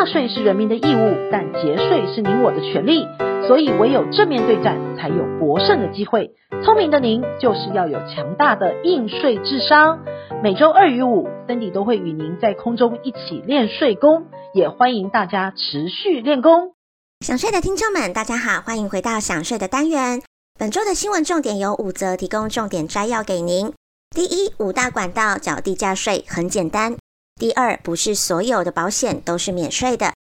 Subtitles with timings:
[0.00, 3.06] 纳税是人民的义务，但节税是您我的权利。
[3.46, 6.30] 所以唯有正面对战，才有博胜的机会。
[6.64, 9.98] 聪明的您，就是要有强大的应税智商。
[10.42, 16.72] 每周二与五，Cindy 都会与您在空中一起练税功，也欢迎大家持续练功。
[17.20, 20.22] 想税的听众们，大家好，欢迎回到想税的单元。
[20.58, 23.70] 本周的新闻重点有五则，提供重点摘要给您。
[24.16, 26.96] 第一，五大管道缴地价税很简单。
[27.40, 30.12] 第二，不是所有的保险都是免税的。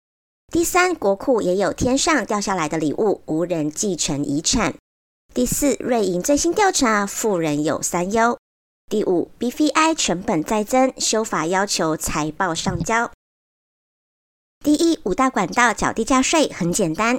[0.52, 4.76] 第三，国库也有天上掉下来的礼物，无人继承遗产。
[5.34, 8.38] 第四，瑞银最新调查，富人有三忧。
[8.88, 13.10] 第五，BVI 成本再增，修法要求财报上交。
[14.64, 17.18] 第一，五大管道缴地价税很简单。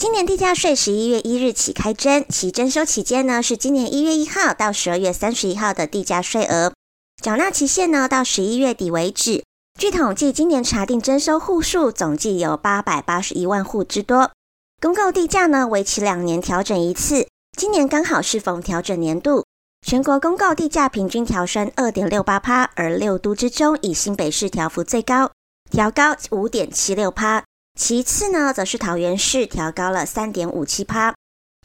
[0.00, 6.72] 今年地价税十一月一日起开征，其征收期间呢是今年一月一号到十二月三十一号的地价税额，
[7.20, 9.42] 缴纳期限呢到十一月底为止。
[9.76, 14.30] 据统计，今年查定征收户数总计有八百八十一万户之多。
[14.80, 17.26] 公告地价呢，为期两年调整一次。
[17.56, 19.44] 今年刚好适逢调整年度，
[19.84, 25.32] 全国公告地价平均调升二点六八趴，而六都之中以新北市调幅最高，
[25.72, 27.42] 调高五点七六趴。
[27.76, 31.14] 其次呢，则是桃园市调高了三点五七趴。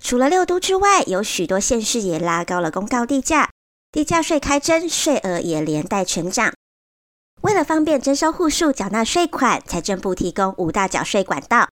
[0.02, 3.52] 除了六都之外，有许多县市也拉高了公告地价，
[3.94, 6.52] 地价税开征，税额也连带成长。
[7.42, 11.70] 为了方便征收户数缴纳税款，财政部提供五大缴税管道。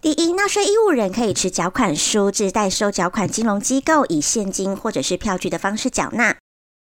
[0.00, 6.36] 第一，纳税义务人可以持缴款书至代收缴款金融机构，以现金或者是票据的方式缴纳。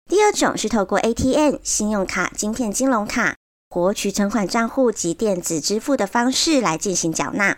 [0.08, 3.38] 第二种是透过 ATM、信用卡、晶片金融卡、
[3.72, 7.58] 活取存款账户及电子支付的方式来进行缴纳。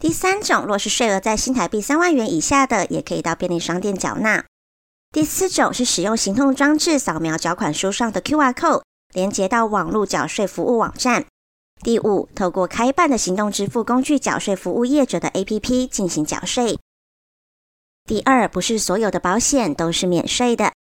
[0.00, 4.44] 第三种，若是税额在新台币三万元以下的，也可以到便利商店缴纳。
[5.12, 8.82] 第四种是使用行动装置扫描缴款书上的 QR code。
[9.14, 11.24] 连接到网络缴税服务网站。
[11.80, 16.78] 第五，透过开办的行动支付工具缴税服务业者的 APP 进行缴税。
[18.04, 20.72] 第二，不是所有的保险都是免税的。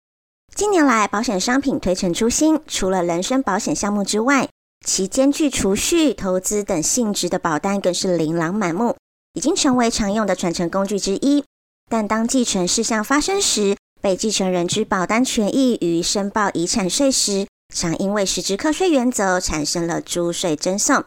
[0.53, 4.50] 近年来，保险商品推陈出新，除了人身保险项目之外，
[4.85, 8.97] 其兼具储蓄、投资等性质的保单更是琳琅满目，
[9.34, 11.46] 已经成为常用的传承工具之一。
[11.90, 21.03] 但当继承事项发生时，被继承人之保单权益于申报遗产税时，常因为实质课税原则产生了租税争讼。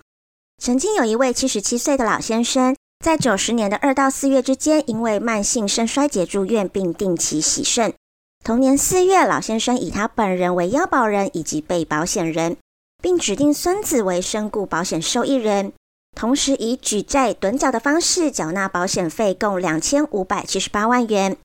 [0.60, 7.94] 曾经有一位七十七岁的老先生，在九十年的二到四月之间，因为慢性肾衰竭住院，并定期洗肾。
[8.44, 12.56] 同年四月，老先生以他本人为腰保人以及被保险人，
[13.00, 15.72] 并指定孙子为身故保险受益人，
[16.16, 21.36] 同时以举债趸缴的方式缴纳保险费共两千五百七十八万元。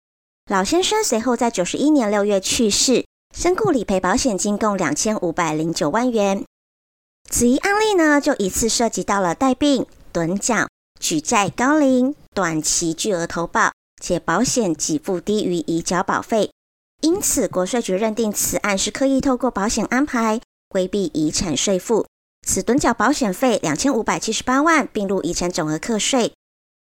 [0.51, 3.05] 老先生随后在九十一年六月去世。
[3.33, 6.43] 身故理赔保险金共两千五百零九万元。
[7.29, 10.67] 此一案例呢，就一次涉及到了带病、趸缴、
[10.99, 13.71] 举债高龄、短期巨额投保，
[14.01, 16.51] 且保险给付低于已缴保费。
[17.01, 22.05] 因此，国税局认定此案是刻意透过保险安排规避遗产税负。
[22.45, 26.32] 此趸缴保险费两千五百七十八万，并入遗产总额课税。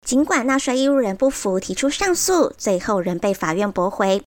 [0.07, 4.23] 尽管纳税义务人不服，提出上诉，最后仍被法院驳回。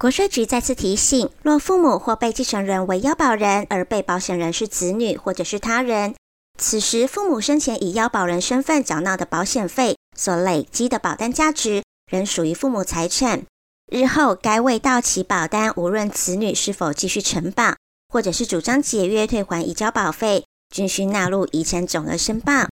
[0.00, 6.16] 国税局再次提醒：若父母或被继承人为要保人，而被保险人是子女或者是他人，
[6.58, 13.44] 此时父母生前以要保人身份缴纳的保险费所累积的保单价值，仍属于父母财产。
[13.92, 17.76] 日后该未到期保单，无论子女是否继续承保，
[18.12, 20.44] 或者是主张解约退还已交保费，
[20.74, 22.66] 均需纳入遗产总额申报。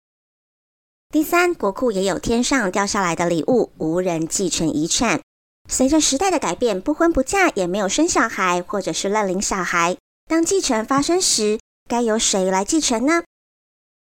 [1.13, 5.21] 第三，国库也有天上掉下来的礼物，无人继承遗产。
[5.69, 9.95] 随着时代的改变，不婚不嫁也没有生小孩，或者是认领小孩。
[10.27, 13.25] 当继承发生时，该由谁来继承呢？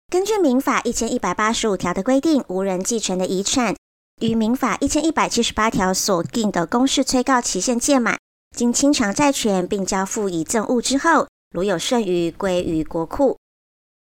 [0.08, 3.74] 根据民法一千一百八十五条的规定，无人继承的遗产，
[4.20, 8.16] 于民法一千一百七十八条所定的公示催告期限届满，
[8.56, 13.36] 经清偿债权并交付遗赠物之后，如有剩余，归于国库。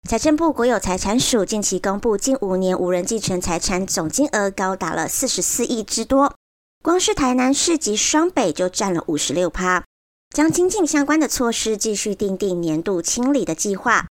[0.09, 6.35] 财政部国有财产署近期公布，近五年无人继承财产总金额高达了四十四亿之多。
[6.83, 9.85] 光是台南市及双北就占了五十六趴，
[10.35, 14.07] 将精进相关的措施，继续订定年度清理的计划。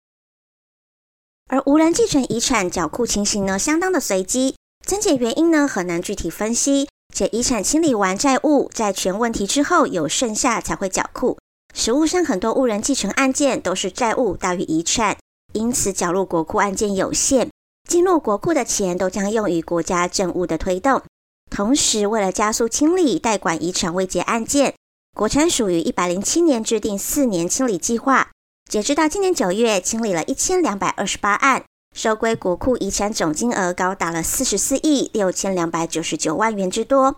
[1.51, 4.57] 而无人继承遗产缴库情形呢，相当的随机，
[4.87, 11.37] 症结原因呢很难具体分析，且遗产清理完债务债权问题之后，有剩下才会缴库。
[11.75, 15.19] 实务上很多无人继承案件都是债务大于遗产，
[15.53, 17.51] 因此缴入国库案件有限，
[17.89, 21.03] 进入国库的钱都将用于国家政务的推动。
[21.51, 24.75] 同时，为了加速清理代管遗产未结案件，
[25.15, 28.31] 国产署于一百零七年制定四年清理计划，
[28.71, 31.65] 截至到今年九月，清理了一千两百二十八案，
[31.95, 37.17] 收归国库遗产总金额高达了四十四亿六千两百九十九万元之多，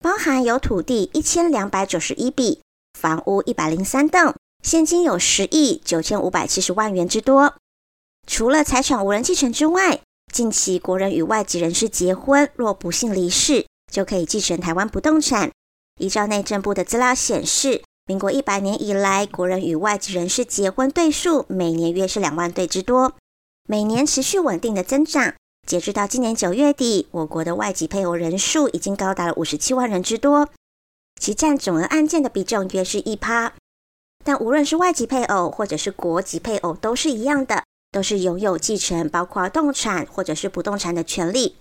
[0.00, 2.62] 包含有土地一千两百九十一笔，
[2.98, 7.54] 房屋一百零三栋，现金有十亿九千五百七十万元之多。
[8.26, 10.00] 除了财产无人继承之外，
[10.32, 15.50] 近期国人与外籍人士结婚，若不幸离世，就可以继承台湾不动产。
[16.00, 23.12] 依照内政部的资料显示，民国一百年以来，国人与外籍人士结婚对数每年约是两万对之多，
[23.68, 25.34] 每年持续稳定的增长。
[25.66, 30.48] 截至到今年九月底，我国的外籍配偶人数已经高达了五十七万人之多，
[31.20, 33.52] 其占总额案件的比重约是一趴。
[34.24, 41.58] 但无论是外籍配偶或者是国籍配偶，都是一样的，都是拥有继承包括动产或者是不动产的权利。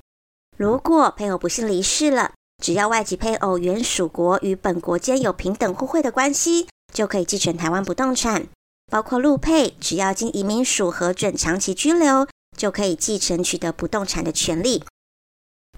[0.57, 8.47] 如果配偶不幸离世了，只要外籍配偶原属国与本国间有平等互惠的关系，就可以继承台湾不动产。
[8.91, 12.27] 包括陆配，只要经移民署核准长期居留，
[12.57, 14.83] 就可以继承取得不动产的权利。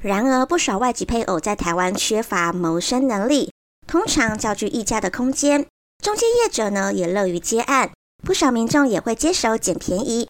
[0.01, 3.51] 然而，不少外籍配偶在台湾缺乏谋生能力，
[3.85, 5.67] 通常较具议价的空间。
[6.01, 7.91] 中介业者呢，也乐于接案，
[8.23, 10.27] 不少民众也会接手捡便宜。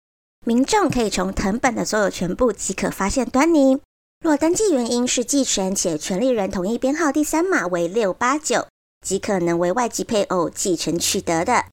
[0.47, 3.79] 民众可以从藤本的所有权簿即可发现端倪。
[4.23, 8.67] 若登记原因是继承，且权利人同意编号第三码为六八九，
[9.03, 11.65] 即可能为外籍配偶继承取得的。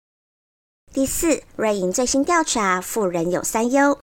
[0.91, 3.99] 第四，瑞银最新调查，富人有三忧。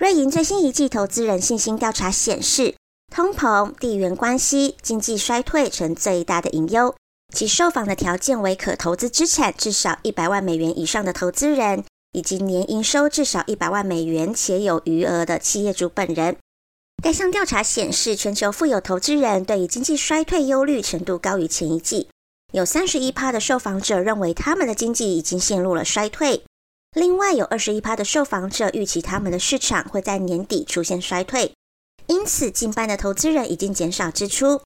[0.00, 2.76] 瑞银最新一季投资人信心调查显示，
[3.12, 6.94] 通膨、地缘关系、经济衰退成最大的隐忧。
[7.34, 16.36] 其受访的条件为可投资资产至少一百万美元以上的投资人，以及年营收至少一百万美元且有余额的企业主本人。
[17.02, 22.08] 该项调查显示，全球富有投资人对于经济衰退忧虑程度高于前一季，
[22.52, 26.44] 有三十一趴的受访者认为他们的经济已经陷入了衰退，
[26.92, 31.52] 另外有二十一趴的受访者预期他们的市场会在年底出现衰退，
[32.06, 34.60] 因此近半的投资人已经减少支出，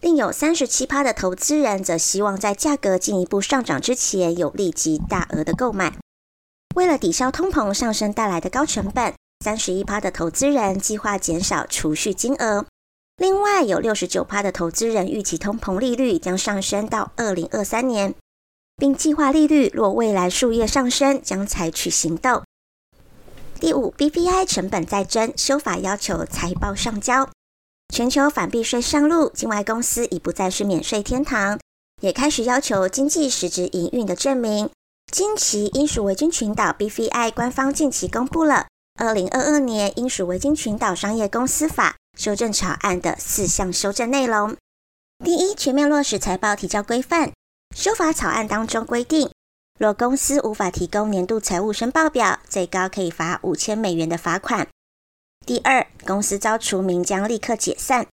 [0.00, 5.98] 另有三十七趴的投资人则希望在价格进一步上涨之前有立即大额的购买，
[6.74, 9.14] 为了抵消通膨上升带来的高成本。
[9.44, 12.64] 三十一趴的投资人计划减少储蓄金额，
[13.18, 18.14] 另外有六十九趴的投资人预期通膨利率将上升到二零二三年，
[18.76, 22.42] 并计划利率若未来数月上升将采取行动。
[23.60, 27.28] 第五，BPI 成本再增，修法要求财报上交。
[27.92, 31.58] 全球反避税上路，境外公司已不再是免税天堂，
[32.00, 34.70] 也开始要求经济实质营运的证明。
[35.14, 38.66] 近期英属维京群岛 BVI 官方近期公布了。
[38.98, 44.56] 二零二二年英属维京群岛商业公司法修正草案的四项修正内容：
[45.24, 47.30] 第一，全面落实财报提交规范。
[47.76, 49.30] 修法草案当中规定，
[49.78, 54.66] 若公司无法提供年度财务申报表，最高可以罚五千美元的罚款。
[55.46, 58.08] 第二，公司遭除名将立刻解散。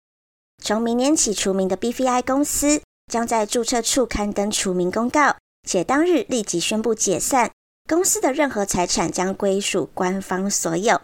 [0.64, 2.80] 从明年起除名的 BVI 公司
[3.12, 5.38] 将在注册处刊登除名公告，
[5.68, 7.52] 且当日立即宣布解散。
[7.90, 11.02] 公司的任何财产将归属官方所有。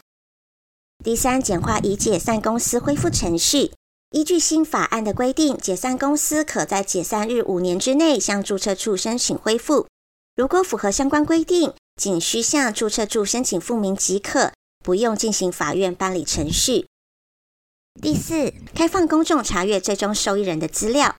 [1.03, 3.71] 第三，简化已解散公司恢复程序。
[4.11, 9.87] 依据新法案的规定，解散公司可在解散日五年之内向注册处申请恢复。
[10.35, 16.87] 如果符合相关规定，仅需向注册处申请复名即可，不用进行法院办理程序。
[18.01, 21.15] 第四，开放公众查阅最终受益人的资料。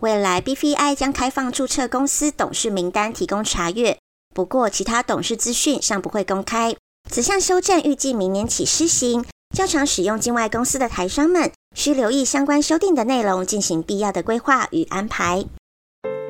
[0.00, 3.98] 未来 BVI 将开放注册公司董事名单提供查阅。
[4.32, 6.76] 不过，其他董事资讯尚不会公开。
[7.10, 9.24] 此项修正预计明年起施行，
[9.56, 15.44] 较常使用境外公司的台商们需留意相关修订的内容，进行必要的规划与安排。